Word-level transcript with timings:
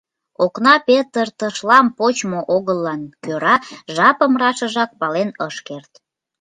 Окна 0.43 0.73
петыртышлам 0.87 1.87
почмо 1.97 2.39
огыллан 2.55 3.01
кӧра 3.23 3.55
жапым 3.95 4.33
рашыжак 4.41 4.91
пален 4.99 5.29
ыш 5.47 5.55
керт. 5.67 5.91